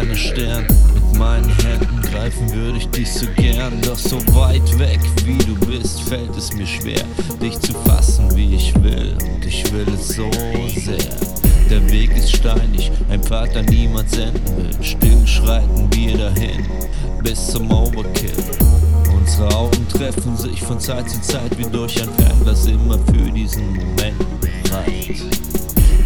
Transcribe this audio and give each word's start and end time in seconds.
Mein 0.00 0.14
kleiner 0.14 0.16
Stern. 0.16 0.66
Mit 0.94 1.18
meinen 1.18 1.48
Händen 1.58 2.00
greifen 2.02 2.52
würde 2.54 2.78
ich 2.78 2.88
dich 2.88 3.12
so 3.12 3.26
gern. 3.36 3.80
Doch 3.82 3.98
so 3.98 4.16
weit 4.34 4.78
weg 4.78 5.00
wie 5.24 5.38
du 5.38 5.54
bist, 5.66 6.02
fällt 6.02 6.34
es 6.36 6.52
mir 6.54 6.66
schwer, 6.66 7.02
dich 7.40 7.58
zu 7.60 7.72
fassen, 7.84 8.34
wie 8.34 8.54
ich 8.54 8.74
will. 8.82 9.16
Und 9.20 9.44
ich 9.44 9.70
will 9.72 9.86
es 9.94 10.08
so 10.08 10.30
sehr. 10.74 10.96
Der 11.68 11.88
Weg 11.90 12.16
ist 12.16 12.34
steinig, 12.34 12.90
ein 13.10 13.22
Pfad, 13.22 13.54
der 13.54 13.62
niemand 13.64 14.10
senden 14.10 14.56
will. 14.56 14.70
Still 14.82 15.26
schreiten 15.26 15.88
wir 15.92 16.16
dahin, 16.16 16.66
bis 17.22 17.48
zum 17.48 17.70
Overkill. 17.70 18.32
Unsere 19.14 19.54
Augen 19.54 19.86
treffen 19.88 20.36
sich 20.36 20.60
von 20.60 20.80
Zeit 20.80 21.08
zu 21.08 21.20
Zeit 21.20 21.56
wie 21.58 21.70
durch 21.70 22.02
ein 22.02 22.08
Fernglas 22.18 22.66
immer 22.66 22.98
für 22.98 23.30
diesen 23.30 23.66
Moment 23.68 24.40
bereit. 24.40 25.22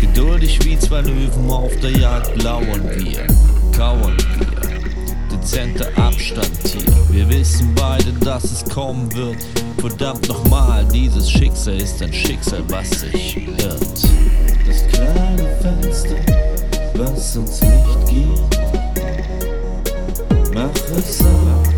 Geduldig 0.00 0.64
wie 0.64 0.78
zwei 0.78 1.00
Löwen 1.00 1.50
auf 1.50 1.74
der 1.80 1.90
Jagd 1.92 2.42
lauern 2.42 2.90
wir, 2.96 3.26
kauern 3.76 4.16
wir. 4.38 5.38
Dezenter 5.38 5.86
Abstand 5.96 6.50
hier. 6.64 7.08
Wir 7.10 7.28
wissen 7.28 7.74
beide, 7.74 8.12
dass 8.24 8.44
es 8.44 8.64
kommen 8.64 9.12
wird. 9.14 9.36
Verdammt 9.78 10.28
nochmal, 10.28 10.84
dieses 10.86 11.30
Schicksal 11.30 11.76
ist 11.76 12.02
ein 12.02 12.12
Schicksal, 12.12 12.62
was 12.68 12.88
sich 12.90 13.36
irrt. 13.36 13.80
Das 14.66 14.86
kleine 14.92 15.56
Fenster, 15.60 16.16
was 16.94 17.36
uns 17.36 17.60
Licht 17.60 18.08
gibt, 18.08 18.58
mach 20.54 20.70
es 20.96 21.20
auf, 21.20 21.73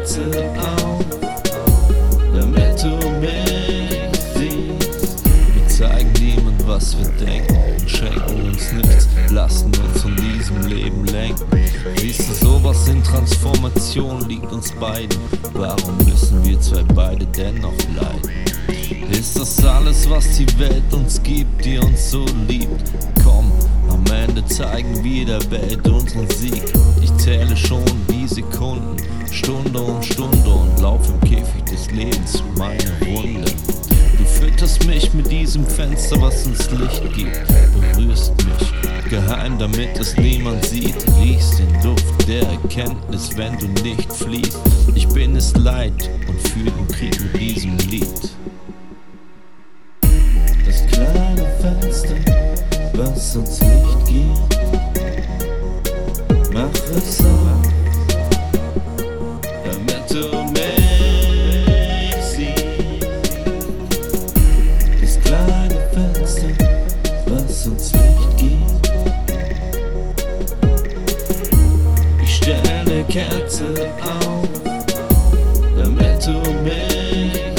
Kerze 0.00 0.22
auf, 0.56 1.04
damit 2.34 2.82
du 2.82 2.96
mich 3.20 4.08
siehst. 4.34 5.24
Wir 5.54 5.68
zeigen 5.68 6.12
niemand, 6.18 6.66
was 6.66 6.96
wir 6.96 7.08
denken 7.26 7.86
schenken 7.86 8.48
uns 8.48 8.72
nichts, 8.72 9.08
lassen 9.30 9.70
uns 9.84 10.00
von 10.00 10.16
diesem 10.16 10.62
Leben 10.62 11.04
lenken. 11.04 11.44
Siehst 11.96 12.30
du, 12.30 12.46
sowas 12.46 12.88
in 12.88 13.04
Transformation 13.04 14.26
liegt 14.26 14.50
uns 14.50 14.72
beiden. 14.72 15.18
Warum 15.52 15.98
müssen 15.98 16.42
wir 16.46 16.58
zwei 16.60 16.82
beide 16.94 17.26
dennoch 17.26 17.74
leiden? 17.94 19.10
Ist 19.10 19.38
das 19.38 19.62
alles, 19.66 20.08
was 20.08 20.38
die 20.38 20.58
Welt 20.58 20.92
uns 20.92 21.22
gibt, 21.22 21.62
die 21.62 21.78
uns 21.78 22.10
so 22.10 22.24
liebt? 22.48 22.90
Komm, 23.22 23.52
am 24.06 24.14
Ende 24.14 24.44
zeigen 24.46 25.02
wir 25.04 25.26
der 25.26 25.50
Welt 25.50 25.86
unseren 25.88 26.28
Sieg. 26.30 26.62
Ich 27.02 27.14
zähle 27.16 27.56
schon 27.56 27.84
die 28.10 28.26
Sekunden, 28.26 28.96
Stunde 29.30 29.80
um 29.80 30.02
Stunde 30.02 30.50
und 30.50 30.80
lauf 30.80 31.08
im 31.08 31.20
Käfig 31.28 31.64
des 31.64 31.90
Lebens 31.90 32.42
meine 32.56 32.90
Runde. 33.06 33.50
Du 34.18 34.24
fütterst 34.24 34.86
mich 34.86 35.12
mit 35.12 35.30
diesem 35.30 35.66
Fenster, 35.66 36.20
was 36.20 36.46
uns 36.46 36.70
Licht 36.70 37.02
gibt. 37.14 37.40
Berührst 37.94 38.32
mich 38.44 39.10
geheim, 39.10 39.58
damit 39.58 39.98
es 39.98 40.16
niemand 40.16 40.64
sieht. 40.64 40.96
Riechst 41.20 41.58
den 41.58 41.80
Duft 41.82 42.28
der 42.28 42.42
Erkenntnis, 42.42 43.30
wenn 43.36 43.58
du 43.58 43.66
nicht 43.82 44.12
fliehst. 44.12 44.58
Ich 44.94 45.08
bin 45.08 45.36
es 45.36 45.54
leid 45.56 46.10
und 46.28 46.48
fühl 46.48 46.70
den 46.70 46.88
Krieg 46.88 47.20
mit 47.20 47.40
diesem 47.40 47.76
Lied. 47.88 48.30
Kerze 73.10 73.90
auf, 74.04 74.48
damit 75.74 76.24
du 76.24 76.38
mich. 76.62 77.49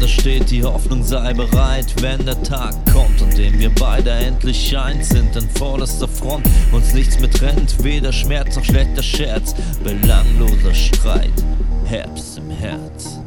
Ende 0.00 0.12
steht 0.14 0.50
die 0.50 0.64
Hoffnung, 0.64 1.02
sei 1.02 1.34
bereit, 1.34 1.84
wenn 2.00 2.24
der 2.24 2.42
Tag 2.42 2.74
kommt, 2.90 3.20
an 3.20 3.28
dem 3.36 3.58
wir 3.58 3.68
beide 3.68 4.08
endlich 4.10 4.74
eins 4.74 5.10
sind, 5.10 5.36
an 5.36 5.46
vorderster 5.56 6.08
Front 6.08 6.46
uns 6.72 6.94
nichts 6.94 7.20
mehr 7.20 7.30
trennt, 7.30 7.84
weder 7.84 8.10
Schmerz 8.10 8.56
noch 8.56 8.64
schlechter 8.64 9.02
Scherz, 9.02 9.54
belangloser 9.84 10.72
Streit, 10.72 11.34
Herbst 11.84 12.38
im 12.38 12.48
Herz. 12.48 13.18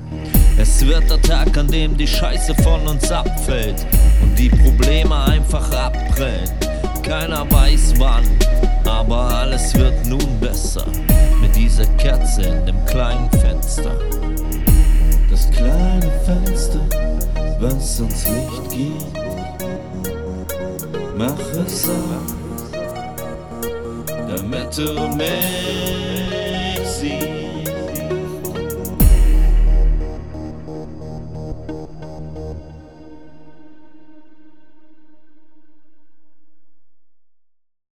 Es 0.57 0.83
wird 0.83 1.07
der 1.11 1.21
Tag, 1.21 1.55
an 1.59 1.67
dem 1.67 1.95
die 1.95 2.07
Scheiße 2.07 2.55
von 2.63 2.87
uns 2.87 3.11
abfällt 3.11 3.85
und 4.23 4.35
die 4.39 4.49
Probleme 4.49 5.15
einfach 5.25 5.71
abprellen. 5.71 6.49
Keiner 7.03 7.45
weiß 7.51 7.93
wann, 7.99 8.25
aber 8.83 9.29
alles 9.29 9.75
wird 9.75 10.07
nun 10.07 10.39
besser 10.39 10.85
mit 11.39 11.55
dieser 11.55 11.85
Kerze 11.97 12.41
in 12.41 12.65
dem 12.65 12.85
kleinen 12.85 13.29
was 17.63 18.01
uns 18.01 18.27
Licht 18.27 18.69
gibt, 18.71 19.17
mach 21.15 21.39
es 21.65 21.89
auf, 21.89 22.35
damit 24.27 24.77
du 24.77 25.07
mich 25.15 26.85
siehst. 26.85 27.32